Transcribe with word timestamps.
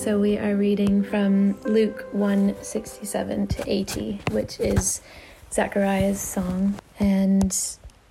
So 0.00 0.18
we 0.18 0.38
are 0.38 0.56
reading 0.56 1.02
from 1.02 1.60
Luke 1.60 2.08
167 2.12 3.48
to 3.48 3.70
80, 3.70 4.20
which 4.30 4.58
is 4.58 5.02
Zechariah's 5.52 6.18
song. 6.18 6.76
And 6.98 7.54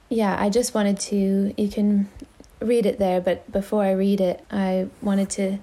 yeah, 0.08 0.40
I 0.40 0.52
just 0.52 0.76
wanted 0.76 1.00
to, 1.00 1.52
you 1.58 1.68
can 1.68 2.08
read 2.60 2.86
it 2.86 3.00
there, 3.00 3.20
but 3.20 3.52
before 3.52 3.86
I 3.86 3.94
read 3.94 4.22
it, 4.22 4.46
I 4.52 4.90
wanted 5.02 5.32
to 5.32 5.58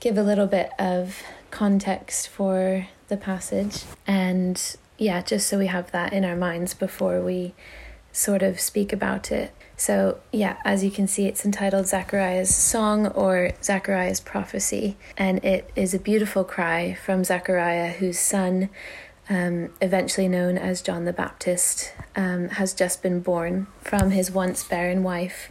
give 0.00 0.18
a 0.18 0.22
little 0.22 0.46
bit 0.46 0.70
of 0.78 1.22
context 1.50 2.28
for 2.28 2.86
the 3.08 3.16
passage. 3.16 3.84
And 4.06 4.60
yeah, 4.98 5.22
just 5.22 5.48
so 5.48 5.58
we 5.58 5.68
have 5.68 5.90
that 5.92 6.12
in 6.12 6.26
our 6.26 6.36
minds 6.36 6.74
before 6.74 7.22
we 7.22 7.54
sort 8.12 8.42
of 8.42 8.60
speak 8.60 8.92
about 8.92 9.32
it. 9.32 9.50
So, 9.76 10.20
yeah, 10.32 10.56
as 10.64 10.84
you 10.84 10.90
can 10.90 11.08
see, 11.08 11.26
it's 11.26 11.44
entitled 11.44 11.86
Zechariah's 11.86 12.54
Song 12.54 13.08
or 13.08 13.50
Zechariah's 13.62 14.20
Prophecy, 14.20 14.96
and 15.16 15.44
it 15.44 15.70
is 15.74 15.94
a 15.94 15.98
beautiful 15.98 16.44
cry 16.44 16.94
from 16.94 17.24
Zechariah, 17.24 17.92
whose 17.92 18.18
son, 18.18 18.70
um, 19.28 19.70
eventually 19.80 20.28
known 20.28 20.56
as 20.56 20.80
John 20.80 21.06
the 21.06 21.12
Baptist, 21.12 21.92
um, 22.14 22.50
has 22.50 22.72
just 22.72 23.02
been 23.02 23.20
born 23.20 23.66
from 23.80 24.10
his 24.10 24.30
once 24.30 24.62
barren 24.62 25.02
wife. 25.02 25.50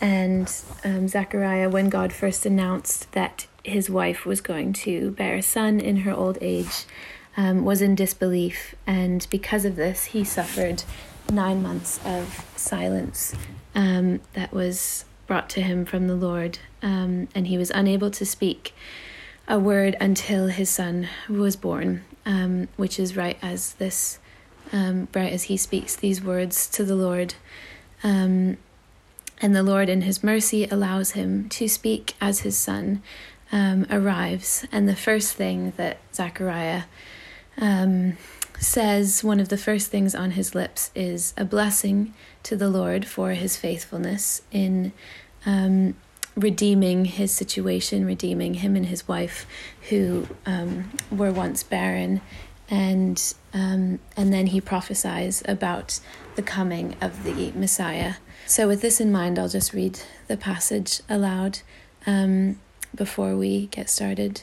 And 0.00 0.52
um, 0.84 1.08
Zechariah, 1.08 1.68
when 1.68 1.88
God 1.88 2.12
first 2.12 2.46
announced 2.46 3.10
that 3.12 3.48
his 3.64 3.90
wife 3.90 4.24
was 4.24 4.40
going 4.40 4.72
to 4.72 5.10
bear 5.10 5.34
a 5.34 5.42
son 5.42 5.80
in 5.80 5.98
her 5.98 6.12
old 6.12 6.38
age, 6.40 6.84
um, 7.36 7.64
was 7.64 7.82
in 7.82 7.96
disbelief, 7.96 8.76
and 8.86 9.26
because 9.30 9.64
of 9.64 9.76
this, 9.76 10.06
he 10.06 10.22
suffered 10.22 10.84
nine 11.30 11.62
months 11.62 12.00
of 12.04 12.44
silence 12.56 13.34
um, 13.74 14.20
that 14.34 14.52
was 14.52 15.04
brought 15.26 15.48
to 15.50 15.60
him 15.60 15.84
from 15.84 16.06
the 16.06 16.14
Lord, 16.14 16.58
um, 16.82 17.28
and 17.34 17.46
he 17.46 17.58
was 17.58 17.70
unable 17.70 18.10
to 18.10 18.24
speak 18.24 18.74
a 19.46 19.58
word 19.58 19.96
until 20.00 20.48
his 20.48 20.68
son 20.70 21.08
was 21.28 21.56
born, 21.56 22.04
um, 22.26 22.68
which 22.76 22.98
is 22.98 23.16
right 23.16 23.38
as 23.42 23.74
this, 23.74 24.18
um, 24.72 25.08
right 25.14 25.32
as 25.32 25.44
he 25.44 25.56
speaks 25.56 25.96
these 25.96 26.22
words 26.22 26.66
to 26.68 26.84
the 26.84 26.96
Lord. 26.96 27.34
Um, 28.02 28.56
and 29.40 29.54
the 29.54 29.62
Lord, 29.62 29.88
in 29.88 30.02
his 30.02 30.24
mercy, 30.24 30.66
allows 30.66 31.12
him 31.12 31.48
to 31.50 31.68
speak 31.68 32.14
as 32.20 32.40
his 32.40 32.58
son 32.58 33.02
um, 33.52 33.86
arrives. 33.90 34.66
And 34.72 34.88
the 34.88 34.96
first 34.96 35.34
thing 35.34 35.72
that 35.76 35.98
Zechariah 36.12 36.82
says 38.60 39.22
one 39.22 39.40
of 39.40 39.48
the 39.48 39.58
first 39.58 39.90
things 39.90 40.14
on 40.14 40.32
his 40.32 40.54
lips 40.54 40.90
is 40.94 41.34
a 41.36 41.44
blessing 41.44 42.14
to 42.42 42.56
the 42.56 42.68
Lord 42.68 43.06
for 43.06 43.30
his 43.30 43.56
faithfulness 43.56 44.42
in 44.50 44.92
um, 45.46 45.94
redeeming 46.36 47.04
his 47.04 47.32
situation, 47.32 48.04
redeeming 48.04 48.54
him 48.54 48.76
and 48.76 48.86
his 48.86 49.06
wife 49.08 49.46
who 49.88 50.26
um, 50.46 50.90
were 51.10 51.32
once 51.32 51.62
barren. 51.62 52.20
And 52.70 53.34
um, 53.54 53.98
and 54.14 54.30
then 54.32 54.48
he 54.48 54.60
prophesies 54.60 55.42
about 55.48 56.00
the 56.36 56.42
coming 56.42 56.96
of 57.00 57.24
the 57.24 57.50
Messiah. 57.52 58.14
So, 58.44 58.68
with 58.68 58.82
this 58.82 59.00
in 59.00 59.10
mind, 59.10 59.38
I'll 59.38 59.48
just 59.48 59.72
read 59.72 60.00
the 60.26 60.36
passage 60.36 61.00
aloud 61.08 61.60
um, 62.06 62.60
before 62.94 63.36
we 63.36 63.66
get 63.68 63.88
started. 63.88 64.42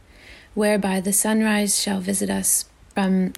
whereby 0.53 0.99
the 0.99 1.13
sunrise 1.13 1.79
shall 1.79 1.99
visit 1.99 2.29
us 2.29 2.65
from 2.93 3.33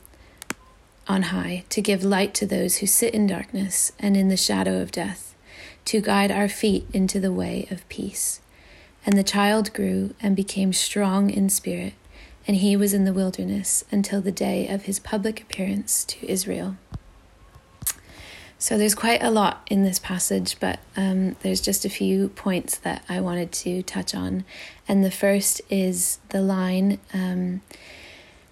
on 1.07 1.23
high, 1.23 1.63
to 1.69 1.81
give 1.81 2.03
light 2.03 2.33
to 2.33 2.45
those 2.45 2.77
who 2.77 2.87
sit 2.87 3.13
in 3.13 3.27
darkness 3.27 3.91
and 3.99 4.15
in 4.15 4.29
the 4.29 4.37
shadow 4.37 4.81
of 4.81 4.91
death, 4.91 5.35
to 5.85 5.99
guide 5.99 6.31
our 6.31 6.47
feet 6.47 6.87
into 6.93 7.19
the 7.19 7.31
way 7.31 7.67
of 7.69 7.87
peace. 7.89 8.39
And 9.05 9.17
the 9.17 9.23
child 9.23 9.73
grew 9.73 10.15
and 10.21 10.35
became 10.35 10.71
strong 10.71 11.29
in 11.29 11.49
spirit, 11.49 11.93
and 12.47 12.57
he 12.57 12.77
was 12.77 12.93
in 12.93 13.03
the 13.03 13.13
wilderness 13.13 13.83
until 13.91 14.21
the 14.21 14.31
day 14.31 14.67
of 14.67 14.83
his 14.83 14.99
public 14.99 15.41
appearance 15.41 16.05
to 16.05 16.29
Israel. 16.29 16.77
So 18.63 18.77
there's 18.77 18.95
quite 18.95 19.21
a 19.21 19.29
lot 19.29 19.67
in 19.69 19.83
this 19.83 19.99
passage, 19.99 20.55
but 20.57 20.79
um, 20.95 21.35
there's 21.41 21.59
just 21.59 21.83
a 21.83 21.89
few 21.89 22.29
points 22.29 22.77
that 22.77 23.03
I 23.09 23.19
wanted 23.19 23.51
to 23.51 23.83
touch 23.83 24.15
on. 24.15 24.45
And 24.87 25.03
the 25.03 25.11
first 25.11 25.61
is 25.69 26.19
the 26.29 26.39
line 26.39 26.97
um, 27.13 27.61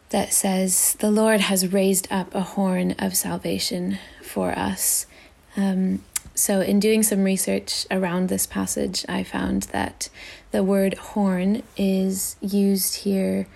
that 0.09 0.33
says, 0.33 0.97
The 0.99 1.09
Lord 1.09 1.39
has 1.39 1.71
raised 1.71 2.11
up 2.11 2.35
a 2.35 2.41
horn 2.41 2.93
of 2.99 3.15
salvation 3.15 3.99
for 4.21 4.51
us. 4.51 5.05
Um, 5.55 6.03
so, 6.35 6.59
in 6.59 6.81
doing 6.81 7.03
some 7.03 7.23
research 7.23 7.85
around 7.89 8.27
this 8.27 8.45
passage, 8.45 9.05
I 9.07 9.23
found 9.23 9.63
that 9.71 10.09
the 10.51 10.61
word 10.61 10.95
horn 10.95 11.63
is 11.77 12.35
used 12.41 12.95
here 12.95 13.47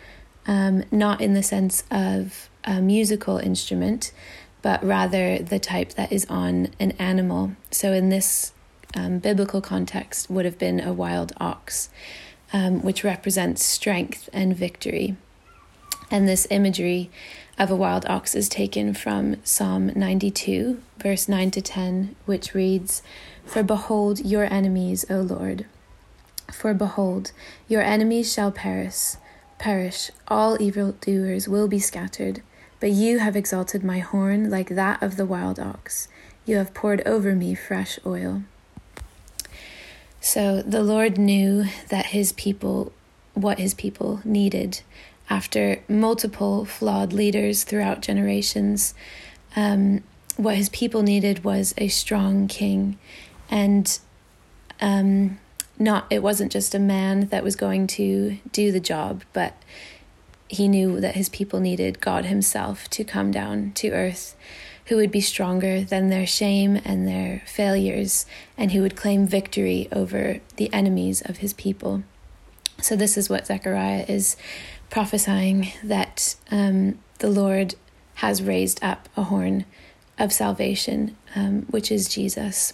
um, 0.47 0.85
not 0.89 1.19
in 1.19 1.33
the 1.33 1.43
sense 1.43 1.83
of 1.91 2.49
a 2.63 2.81
musical 2.81 3.39
instrument 3.39 4.13
but 4.65 4.83
rather 4.83 5.37
the 5.37 5.59
type 5.59 5.91
that 5.91 6.11
is 6.11 6.25
on 6.25 6.69
an 6.79 6.89
animal. 6.93 7.51
So, 7.69 7.93
in 7.93 8.09
this 8.09 8.51
um, 8.95 9.19
biblical 9.19 9.61
context, 9.61 10.27
would 10.27 10.43
have 10.43 10.57
been 10.57 10.79
a 10.79 10.91
wild 10.91 11.33
ox, 11.37 11.89
um, 12.51 12.81
which 12.81 13.03
represents 13.03 13.63
strength 13.63 14.27
and 14.33 14.57
victory. 14.57 15.17
And 16.09 16.27
this 16.27 16.47
imagery 16.49 17.11
of 17.59 17.69
a 17.69 17.75
wild 17.75 18.07
ox 18.07 18.33
is 18.33 18.49
taken 18.49 18.95
from 18.95 19.35
Psalm 19.43 19.91
92, 19.95 20.81
verse 20.97 21.29
9 21.29 21.51
to 21.51 21.61
10, 21.61 22.15
which 22.25 22.55
reads, 22.55 23.03
For 23.45 23.61
behold 23.61 24.25
your 24.25 24.51
enemies, 24.51 25.05
O 25.11 25.21
Lord. 25.21 25.67
For 26.51 26.73
behold, 26.73 27.33
your 27.67 27.83
enemies 27.83 28.33
shall 28.33 28.51
perish, 28.51 29.17
perish, 29.59 30.09
all 30.27 30.59
evildoers 30.59 31.47
will 31.47 31.67
be 31.67 31.77
scattered. 31.77 32.41
But 32.79 32.91
you 32.91 33.19
have 33.19 33.35
exalted 33.35 33.83
my 33.83 33.99
horn 33.99 34.49
like 34.49 34.69
that 34.69 35.01
of 35.01 35.15
the 35.17 35.25
wild 35.25 35.59
ox. 35.59 36.07
You 36.45 36.57
have 36.57 36.73
poured 36.73 37.01
over 37.05 37.33
me 37.33 37.55
fresh 37.55 37.97
oil. 38.05 38.43
So 40.19 40.61
the 40.61 40.83
Lord 40.83 41.17
knew 41.17 41.65
that 41.89 42.07
his 42.07 42.33
people, 42.33 42.91
what 43.33 43.59
his 43.59 43.73
people 43.73 44.21
needed 44.23 44.81
after 45.29 45.81
multiple 45.87 46.65
flawed 46.65 47.13
leaders 47.13 47.63
throughout 47.63 48.01
generations. 48.01 48.93
Um, 49.55 50.03
what 50.37 50.55
his 50.55 50.69
people 50.69 51.01
needed 51.01 51.43
was 51.43 51.73
a 51.77 51.87
strong 51.87 52.47
king, 52.47 52.97
and 53.49 53.99
um, 54.81 55.39
not 55.79 56.05
it 56.09 56.21
wasn't 56.21 56.51
just 56.51 56.75
a 56.75 56.79
man 56.79 57.27
that 57.27 57.43
was 57.43 57.55
going 57.55 57.87
to 57.87 58.37
do 58.51 58.71
the 58.71 58.79
job, 58.79 59.23
but 59.33 59.53
he 60.47 60.67
knew 60.67 60.99
that 60.99 61.15
his 61.15 61.29
people 61.29 61.59
needed 61.59 62.01
God 62.01 62.25
Himself 62.25 62.89
to 62.91 63.03
come 63.03 63.31
down 63.31 63.71
to 63.75 63.89
earth, 63.91 64.35
who 64.85 64.97
would 64.97 65.11
be 65.11 65.21
stronger 65.21 65.81
than 65.81 66.09
their 66.09 66.27
shame 66.27 66.79
and 66.85 67.07
their 67.07 67.41
failures, 67.45 68.25
and 68.57 68.71
who 68.71 68.81
would 68.81 68.95
claim 68.95 69.27
victory 69.27 69.87
over 69.91 70.39
the 70.57 70.71
enemies 70.71 71.21
of 71.21 71.37
His 71.37 71.53
people. 71.53 72.03
So, 72.81 72.95
this 72.95 73.17
is 73.17 73.29
what 73.29 73.47
Zechariah 73.47 74.05
is 74.07 74.37
prophesying 74.89 75.71
that 75.83 76.35
um, 76.51 76.99
the 77.19 77.29
Lord 77.29 77.75
has 78.15 78.43
raised 78.43 78.83
up 78.83 79.09
a 79.17 79.23
horn 79.23 79.65
of 80.19 80.31
salvation, 80.31 81.17
um, 81.35 81.63
which 81.63 81.91
is 81.91 82.07
Jesus. 82.07 82.73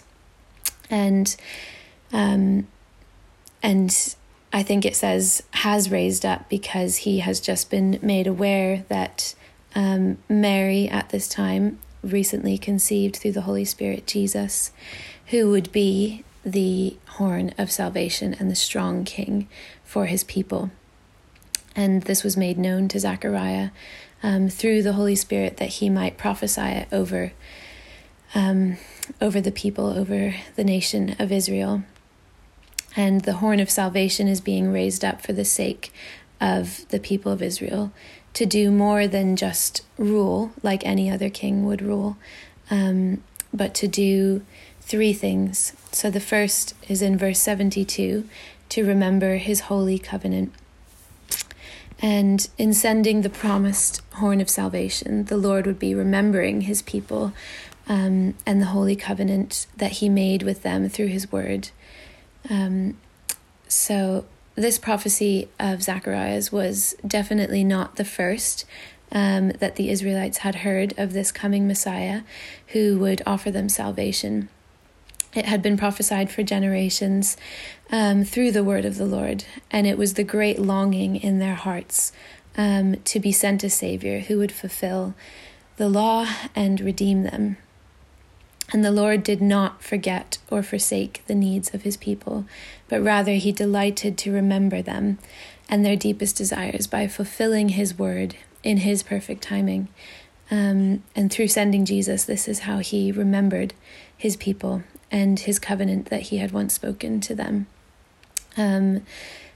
And 0.90 1.34
um, 2.12 2.66
and 3.62 4.14
I 4.52 4.62
think 4.62 4.84
it 4.84 4.94
says 4.94 5.42
has 5.52 5.90
raised 5.90 6.26
up 6.26 6.48
because 6.48 6.98
he 6.98 7.20
has 7.20 7.40
just 7.40 7.70
been 7.70 7.98
made 8.02 8.26
aware 8.26 8.84
that 8.88 9.34
um, 9.74 10.18
Mary 10.28 10.88
at 10.88 11.08
this 11.08 11.28
time 11.28 11.78
recently 12.02 12.58
conceived 12.58 13.16
through 13.16 13.32
the 13.32 13.42
Holy 13.42 13.64
Spirit 13.64 14.06
Jesus, 14.06 14.70
who 15.26 15.50
would 15.50 15.72
be 15.72 16.24
the 16.44 16.96
horn 17.10 17.54
of 17.56 17.70
salvation 17.70 18.34
and 18.34 18.50
the 18.50 18.56
strong 18.56 19.04
king 19.04 19.48
for 19.84 20.06
his 20.06 20.24
people. 20.24 20.70
And 21.74 22.02
this 22.02 22.22
was 22.22 22.36
made 22.36 22.58
known 22.58 22.88
to 22.88 23.00
Zechariah 23.00 23.70
um, 24.22 24.50
through 24.50 24.82
the 24.82 24.92
Holy 24.92 25.16
Spirit 25.16 25.56
that 25.56 25.68
he 25.68 25.88
might 25.88 26.18
prophesy 26.18 26.60
it 26.60 26.88
over, 26.92 27.32
um, 28.34 28.76
over 29.20 29.40
the 29.40 29.52
people, 29.52 29.86
over 29.86 30.34
the 30.56 30.64
nation 30.64 31.16
of 31.18 31.32
Israel 31.32 31.84
and 32.96 33.22
the 33.22 33.34
horn 33.34 33.60
of 33.60 33.70
salvation 33.70 34.28
is 34.28 34.40
being 34.40 34.72
raised 34.72 35.04
up 35.04 35.22
for 35.22 35.32
the 35.32 35.44
sake 35.44 35.92
of 36.40 36.86
the 36.88 37.00
people 37.00 37.32
of 37.32 37.42
Israel 37.42 37.92
to 38.34 38.46
do 38.46 38.70
more 38.70 39.06
than 39.06 39.36
just 39.36 39.82
rule 39.98 40.52
like 40.62 40.84
any 40.84 41.10
other 41.10 41.28
king 41.28 41.64
would 41.64 41.82
rule, 41.82 42.16
um, 42.70 43.22
but 43.52 43.74
to 43.74 43.86
do 43.86 44.44
three 44.80 45.12
things. 45.12 45.74
So 45.92 46.10
the 46.10 46.20
first 46.20 46.74
is 46.88 47.02
in 47.02 47.18
verse 47.18 47.38
72 47.40 48.28
to 48.70 48.86
remember 48.86 49.36
his 49.36 49.60
holy 49.60 49.98
covenant. 49.98 50.52
And 52.00 52.48
in 52.58 52.74
sending 52.74 53.22
the 53.22 53.30
promised 53.30 54.02
horn 54.14 54.40
of 54.40 54.50
salvation, 54.50 55.26
the 55.26 55.36
Lord 55.36 55.66
would 55.66 55.78
be 55.78 55.94
remembering 55.94 56.62
his 56.62 56.82
people 56.82 57.32
um, 57.88 58.34
and 58.44 58.60
the 58.60 58.66
holy 58.66 58.96
covenant 58.96 59.66
that 59.76 59.92
he 59.92 60.08
made 60.08 60.42
with 60.42 60.62
them 60.62 60.88
through 60.88 61.08
his 61.08 61.30
word. 61.30 61.70
Um, 62.48 62.98
so, 63.68 64.26
this 64.54 64.78
prophecy 64.78 65.48
of 65.58 65.82
Zacharias 65.82 66.52
was 66.52 66.94
definitely 67.06 67.64
not 67.64 67.96
the 67.96 68.04
first 68.04 68.66
um, 69.10 69.50
that 69.52 69.76
the 69.76 69.90
Israelites 69.90 70.38
had 70.38 70.56
heard 70.56 70.94
of 70.98 71.12
this 71.12 71.32
coming 71.32 71.66
Messiah 71.66 72.22
who 72.68 72.98
would 72.98 73.22
offer 73.26 73.50
them 73.50 73.68
salvation. 73.68 74.48
It 75.34 75.46
had 75.46 75.62
been 75.62 75.78
prophesied 75.78 76.30
for 76.30 76.42
generations 76.42 77.36
um, 77.90 78.24
through 78.24 78.52
the 78.52 78.64
word 78.64 78.84
of 78.84 78.96
the 78.96 79.06
Lord, 79.06 79.44
and 79.70 79.86
it 79.86 79.96
was 79.96 80.14
the 80.14 80.24
great 80.24 80.58
longing 80.58 81.16
in 81.16 81.38
their 81.38 81.54
hearts 81.54 82.12
um, 82.56 82.96
to 83.04 83.18
be 83.18 83.32
sent 83.32 83.64
a 83.64 83.70
Savior 83.70 84.20
who 84.20 84.38
would 84.38 84.52
fulfill 84.52 85.14
the 85.76 85.88
law 85.88 86.26
and 86.54 86.80
redeem 86.80 87.22
them. 87.22 87.56
And 88.72 88.82
the 88.82 88.90
Lord 88.90 89.22
did 89.22 89.42
not 89.42 89.82
forget 89.82 90.38
or 90.50 90.62
forsake 90.62 91.22
the 91.26 91.34
needs 91.34 91.74
of 91.74 91.82
his 91.82 91.98
people, 91.98 92.46
but 92.88 93.02
rather 93.02 93.32
he 93.32 93.52
delighted 93.52 94.16
to 94.18 94.32
remember 94.32 94.80
them 94.80 95.18
and 95.68 95.84
their 95.84 95.96
deepest 95.96 96.36
desires 96.36 96.86
by 96.86 97.06
fulfilling 97.06 97.70
his 97.70 97.98
word 97.98 98.34
in 98.62 98.78
his 98.78 99.02
perfect 99.02 99.42
timing. 99.42 99.88
Um, 100.50 101.02
and 101.14 101.30
through 101.30 101.48
sending 101.48 101.84
Jesus, 101.84 102.24
this 102.24 102.48
is 102.48 102.60
how 102.60 102.78
he 102.78 103.12
remembered 103.12 103.74
his 104.16 104.36
people 104.36 104.82
and 105.10 105.38
his 105.38 105.58
covenant 105.58 106.06
that 106.06 106.22
he 106.22 106.38
had 106.38 106.52
once 106.52 106.74
spoken 106.74 107.20
to 107.20 107.34
them. 107.34 107.66
Um, 108.56 109.02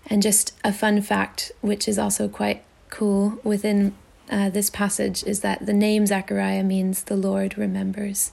and 0.06 0.22
just 0.22 0.52
a 0.62 0.72
fun 0.72 1.00
fact, 1.02 1.52
which 1.60 1.88
is 1.88 1.98
also 1.98 2.28
quite 2.28 2.62
cool 2.90 3.38
within 3.42 3.94
uh, 4.30 4.50
this 4.50 4.70
passage, 4.70 5.24
is 5.24 5.40
that 5.40 5.64
the 5.64 5.72
name 5.72 6.06
Zechariah 6.06 6.62
means 6.62 7.04
the 7.04 7.16
Lord 7.16 7.58
remembers. 7.58 8.32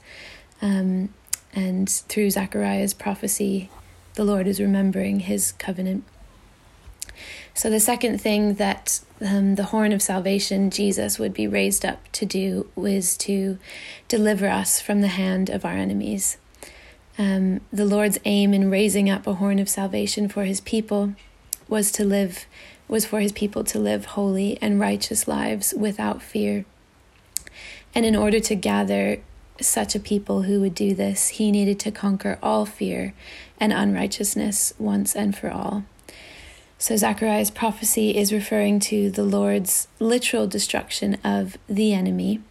Um, 0.64 1.10
and 1.54 1.90
through 1.90 2.32
Zechariah's 2.32 2.94
prophecy, 2.94 3.70
the 4.16 4.24
Lord 4.24 4.48
is 4.48 4.62
remembering 4.62 5.20
his 5.20 5.52
covenant. 5.52 6.06
So, 7.54 7.70
the 7.70 7.82
second 7.82 8.20
thing 8.20 8.56
that 8.56 9.02
um, 9.22 9.56
the 9.56 9.66
horn 9.66 9.92
of 9.92 10.02
salvation, 10.02 10.72
Jesus, 10.72 11.20
would 11.20 11.34
be 11.34 11.48
raised 11.48 11.86
up 11.86 12.00
to 12.14 12.26
do 12.26 12.70
was 12.76 13.16
to 13.18 13.60
deliver 14.08 14.48
us 14.48 14.80
from 14.80 15.02
the 15.02 15.10
hand 15.10 15.50
of 15.50 15.66
our 15.66 15.74
enemies. 15.74 16.38
Um, 17.20 17.62
the 17.72 17.86
Lord's 17.86 18.18
aim 18.26 18.54
in 18.54 18.72
raising 18.72 19.10
up 19.10 19.28
a 19.28 19.36
horn 19.36 19.60
of 19.60 19.70
salvation 19.70 20.28
for 20.28 20.46
his 20.46 20.62
people 20.62 21.14
was 21.68 21.92
to 21.92 22.06
live, 22.06 22.46
was 22.88 23.06
for 23.06 23.20
his 23.20 23.32
people 23.32 23.64
to 23.66 23.78
live 23.78 24.06
holy 24.06 24.58
and 24.62 24.80
righteous 24.80 25.28
lives 25.28 25.74
without 25.78 26.22
fear. 26.22 26.66
And 27.94 28.06
in 28.06 28.16
order 28.16 28.40
to 28.40 28.56
gather 28.56 29.22
such 29.66 29.96
a 29.96 30.00
people 30.00 30.44
who 30.44 30.60
would 30.62 30.76
do 30.76 30.94
this, 30.94 31.30
he 31.30 31.52
needed 31.52 31.80
to 31.82 31.92
conquer 31.92 32.38
all 32.42 32.66
fear 32.66 33.14
and 33.60 33.74
unrighteousness 33.74 34.74
once 34.78 35.16
and 35.16 35.36
for 35.38 35.50
all. 35.50 35.84
So, 36.78 36.98
Zechariah's 36.98 37.52
prophecy 37.52 38.18
is 38.18 38.34
referring 38.34 38.80
to 38.82 39.10
the 39.10 39.24
Lord's 39.24 39.88
literal 40.00 40.48
destruction 40.48 41.18
of 41.24 41.58
the 41.68 41.94
enemy 41.94 42.42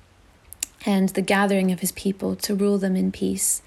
and 0.86 1.10
the 1.10 1.22
gathering 1.22 1.70
of 1.70 1.80
his 1.80 1.92
people 1.92 2.34
to 2.36 2.54
rule 2.54 2.78
them 2.78 2.96
in 2.96 3.12
peace. 3.12 3.62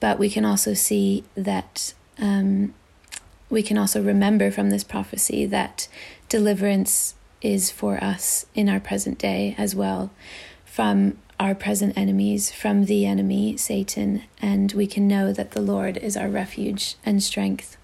But 0.00 0.18
we 0.18 0.30
can 0.30 0.44
also 0.44 0.72
see 0.72 1.24
that 1.34 1.92
um, 2.18 2.74
we 3.50 3.62
can 3.62 3.76
also 3.76 4.02
remember 4.02 4.50
from 4.50 4.70
this 4.70 4.84
prophecy 4.84 5.44
that 5.46 5.88
deliverance 6.28 7.14
is 7.42 7.70
for 7.70 8.02
us 8.02 8.46
in 8.54 8.68
our 8.68 8.80
present 8.80 9.18
day 9.18 9.54
as 9.58 9.74
well 9.74 10.10
from 10.70 11.18
our 11.40 11.54
present 11.54 11.96
enemies 11.96 12.52
from 12.52 12.84
the 12.84 13.04
enemy, 13.04 13.56
Satan, 13.56 14.22
and 14.40 14.70
we 14.72 14.86
can 14.86 15.08
know 15.08 15.32
that 15.32 15.50
the 15.50 15.60
Lord 15.60 15.96
is 15.96 16.16
our 16.16 16.28
refuge 16.28 16.94
and 17.04 17.20
strength. 17.22 17.76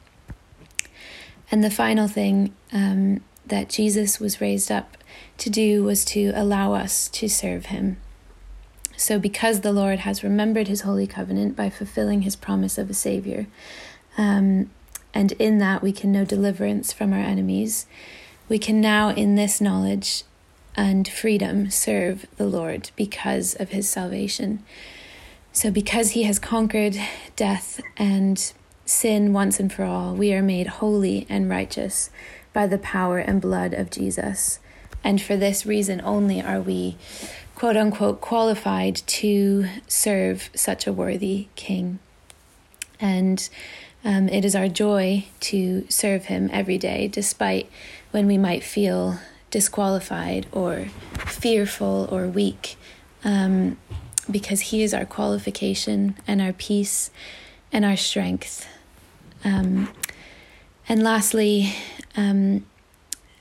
And 1.51 1.65
the 1.65 1.71
final 1.71 2.07
thing 2.07 2.55
um, 2.73 3.23
that 3.45 3.69
Jesus 3.69 4.21
was 4.21 4.41
raised 4.41 4.71
up 4.71 4.97
to 5.39 5.51
do 5.51 5.83
was 5.83 6.05
to 6.07 6.33
allow 6.37 6.75
us 6.75 7.09
to 7.09 7.29
serve 7.29 7.67
him. 7.67 7.97
So, 8.97 9.19
because 9.19 9.63
the 9.63 9.73
Lord 9.73 10.01
has 10.01 10.23
remembered 10.23 10.69
his 10.69 10.83
holy 10.83 11.07
covenant 11.07 11.57
by 11.57 11.71
fulfilling 11.71 12.23
his 12.23 12.37
promise 12.37 12.79
of 12.79 12.89
a 12.89 12.95
Savior, 12.95 13.47
um, 14.17 14.71
and 15.13 15.33
in 15.33 15.59
that 15.59 15.83
we 15.83 15.93
can 15.93 16.13
know 16.13 16.25
deliverance 16.25 16.93
from 16.93 17.13
our 17.13 17.19
enemies, 17.19 17.87
we 18.49 18.59
can 18.59 18.81
now, 18.81 19.11
in 19.11 19.35
this 19.35 19.61
knowledge, 19.61 20.23
and 20.77 21.09
freedom 21.09 21.71
serve 21.71 22.27
the 22.37 22.47
Lord 22.47 22.91
because 22.97 23.55
of 23.55 23.71
his 23.71 23.89
salvation. 23.89 24.63
So, 25.53 25.71
because 25.71 26.11
he 26.11 26.25
has 26.25 26.39
conquered 26.39 26.97
death 27.35 27.81
and 27.97 28.53
sin 28.85 29.33
once 29.33 29.59
and 29.59 29.73
for 29.73 29.85
all, 29.85 30.15
we 30.15 30.35
are 30.35 30.43
made 30.43 30.67
holy 30.67 31.27
and 31.29 31.49
righteous 31.49 32.11
by 32.53 32.67
the 32.67 32.79
power 32.79 33.19
and 33.19 33.41
blood 33.41 33.73
of 33.73 33.91
Jesus. 33.91 34.59
And 35.03 35.21
for 35.21 35.37
this 35.37 35.65
reason 35.65 36.01
only 36.05 36.43
are 36.43 36.61
we, 36.61 36.97
quote 37.55 37.77
unquote, 37.77 38.21
qualified 38.21 38.97
to 38.97 39.67
serve 39.87 40.51
such 40.55 40.87
a 40.87 40.93
worthy 40.93 41.49
king. 41.55 42.01
And 43.01 43.49
um, 44.05 44.29
it 44.29 44.45
is 44.45 44.55
our 44.55 44.69
joy 44.69 45.27
to 45.41 45.87
serve 45.89 46.27
him 46.27 46.51
every 46.53 46.79
day, 46.79 47.09
despite 47.09 47.71
when 48.11 48.27
we 48.27 48.39
might 48.39 48.63
feel 48.63 49.19
disqualified 49.57 50.45
or 50.53 50.85
fearful 51.25 52.07
or 52.13 52.29
weak 52.29 52.77
um, 53.25 53.79
because 54.31 54.61
He 54.61 54.83
is 54.83 54.93
our 54.93 55.07
qualification 55.07 56.15
and 56.29 56.43
our 56.43 56.53
peace 56.53 57.11
and 57.73 57.83
our 57.83 57.97
strength. 57.97 58.69
Um, 59.45 59.89
and 60.87 61.03
lastly, 61.03 61.73
um, 62.19 62.67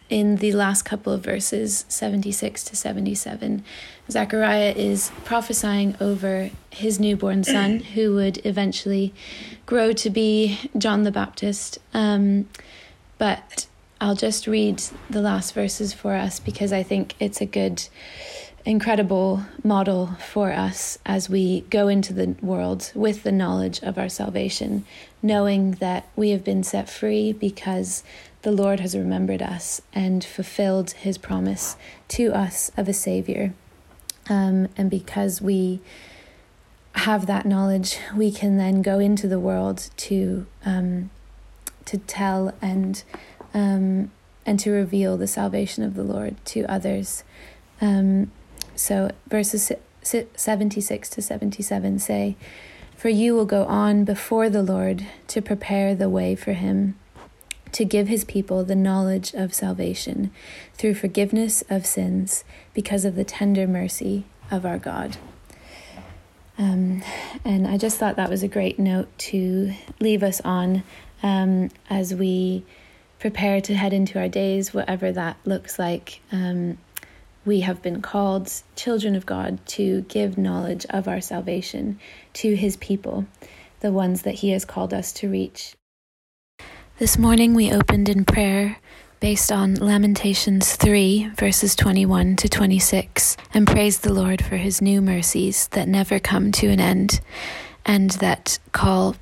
in 0.10 0.38
the 0.38 0.54
last 0.54 0.84
couple 0.84 1.12
of 1.12 1.20
verses, 1.22 1.84
76 1.90 2.64
to 2.64 2.78
77, 2.78 3.66
Zechariah 4.10 4.74
is 4.74 5.12
prophesying 5.26 5.98
over 6.00 6.50
his 6.70 6.98
newborn 6.98 7.44
son, 7.44 7.80
who 7.94 8.16
would 8.16 8.40
eventually 8.46 9.14
grow 9.66 9.92
to 9.92 10.10
be 10.10 10.60
John 10.78 11.04
the 11.04 11.12
Baptist. 11.12 11.78
Um, 11.94 12.48
but 13.18 13.68
I'll 14.02 14.16
just 14.16 14.46
read 14.46 14.84
the 15.10 15.22
last 15.22 15.54
verses 15.54 15.94
for 15.94 16.16
us 16.16 16.40
because 16.40 16.74
I 16.74 16.84
think 16.84 17.16
it's 17.20 17.40
a 17.40 17.46
good 17.46 17.88
incredible 18.66 19.44
model 19.64 20.18
for 20.20 20.52
us 20.52 20.98
as 21.06 21.30
we 21.30 21.62
go 21.70 21.88
into 21.88 22.14
the 22.14 22.36
world 22.42 22.92
with 22.96 23.24
the 23.24 23.32
knowledge 23.32 23.80
of 23.82 23.98
our 23.98 24.10
salvation, 24.10 24.86
knowing 25.22 25.72
that 25.74 26.08
we 26.16 26.32
have 26.32 26.44
been 26.44 26.64
set 26.64 26.90
free 26.90 27.32
because 27.32 28.04
the 28.42 28.52
Lord 28.52 28.80
has 28.80 28.98
remembered 28.98 29.42
us 29.42 29.82
and 29.94 30.24
fulfilled 30.24 30.92
his 30.92 31.18
promise 31.18 31.78
to 32.10 32.34
us 32.34 32.72
of 32.76 32.90
a 32.90 32.94
Savior. 32.94 33.54
Um, 34.28 34.68
and 34.76 34.90
because 34.90 35.42
we 35.42 35.80
have 36.96 37.28
that 37.28 37.46
knowledge, 37.46 38.00
we 38.16 38.32
can 38.32 38.58
then 38.58 38.82
go 38.82 39.00
into 39.00 39.28
the 39.28 39.40
world 39.40 39.90
to 39.98 40.48
um, 40.66 41.12
to 41.86 42.00
tell 42.00 42.54
and 42.64 43.04
um, 43.56 44.12
and 44.46 44.60
to 44.60 44.70
reveal 44.70 45.18
the 45.18 45.26
salvation 45.26 45.84
of 45.84 45.96
the 45.96 46.04
Lord 46.04 46.36
to 46.48 46.66
others. 46.66 47.24
Um, 47.82 48.30
so 48.76 49.10
verses 49.28 49.72
76 50.04 51.10
to 51.10 51.22
77 51.22 52.00
say, 52.00 52.36
For 52.96 53.10
you 53.10 53.34
will 53.34 53.46
go 53.46 53.64
on 53.64 54.04
before 54.04 54.50
the 54.50 54.62
Lord 54.62 55.08
to 55.28 55.42
prepare 55.42 55.96
the 55.96 56.10
way 56.10 56.36
for 56.36 56.54
him, 56.54 57.00
to 57.72 57.86
give 57.86 58.10
his 58.10 58.26
people 58.26 58.64
the 58.64 58.76
knowledge 58.76 59.34
of 59.34 59.54
salvation 59.54 60.32
through 60.74 60.96
forgiveness 60.96 61.64
of 61.70 61.86
sins 61.86 62.44
because 62.74 63.06
of 63.06 63.16
the 63.16 63.24
tender 63.24 63.66
mercy 63.66 64.26
of 64.52 64.66
our 64.66 64.78
God. 64.78 65.18
Um, 66.58 67.04
and 67.44 67.68
I 67.68 67.78
just 67.78 67.98
thought 67.98 68.18
that 68.18 68.30
was 68.30 68.44
a 68.44 68.48
great 68.48 68.80
note 68.80 69.18
to 69.18 69.74
leave 70.00 70.24
us 70.24 70.42
on 70.42 70.84
um, 71.24 71.70
as 71.90 72.14
we 72.14 72.66
prepare 73.20 73.62
to 73.62 73.76
head 73.76 73.94
into 73.94 74.20
our 74.20 74.28
days, 74.28 74.74
whatever 74.74 75.12
that 75.12 75.38
looks 75.46 75.80
like. 75.80 76.22
Um, 76.32 76.78
we 77.46 77.62
have 77.62 77.82
been 77.82 78.02
called 78.02 78.52
children 78.76 79.16
of 79.16 79.26
God 79.26 79.66
to 79.68 80.02
give 80.02 80.38
knowledge 80.38 80.86
of 80.90 81.08
our 81.08 81.22
salvation 81.22 82.00
to 82.34 82.56
his 82.56 82.76
people, 82.78 83.26
the 83.82 83.92
ones 83.92 84.24
that 84.24 84.36
he 84.36 84.50
has 84.50 84.66
called 84.66 84.94
us 84.94 85.14
to 85.14 85.30
reach. 85.30 85.76
This 86.98 87.18
morning 87.18 87.54
we 87.54 87.72
opened 87.72 88.10
in 88.10 88.26
prayer 88.26 88.78
based 89.20 89.52
on 89.52 89.76
Lamentations 89.76 90.76
3, 90.76 91.30
verses 91.36 91.76
21 91.76 92.36
to 92.38 92.50
26, 92.50 93.38
and 93.54 93.68
praised 93.68 94.04
the 94.04 94.14
Lord 94.14 94.44
for 94.44 94.58
his 94.58 94.82
new 94.82 95.02
mercies 95.02 95.68
that 95.70 95.88
never 95.88 96.20
come 96.20 96.52
to 96.54 96.68
an 96.68 96.80
end 96.80 97.22
and 97.86 98.12
that 98.12 98.60
call 98.72 99.16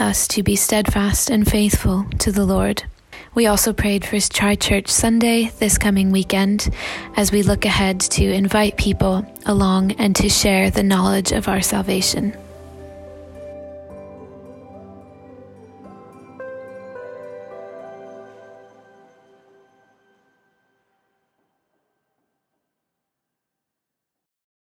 us 0.00 0.28
to 0.28 0.42
be 0.42 0.56
steadfast 0.56 1.30
and 1.30 1.50
faithful 1.50 2.04
to 2.18 2.32
the 2.32 2.44
Lord. 2.44 2.84
We 3.34 3.46
also 3.46 3.72
prayed 3.72 4.04
for 4.04 4.18
Tri 4.20 4.54
Church 4.54 4.88
Sunday 4.88 5.50
this 5.58 5.78
coming 5.78 6.10
weekend 6.10 6.70
as 7.16 7.32
we 7.32 7.42
look 7.42 7.64
ahead 7.64 8.00
to 8.00 8.24
invite 8.24 8.76
people 8.76 9.26
along 9.44 9.92
and 9.92 10.16
to 10.16 10.28
share 10.28 10.70
the 10.70 10.82
knowledge 10.82 11.32
of 11.32 11.48
our 11.48 11.60
salvation. 11.60 12.36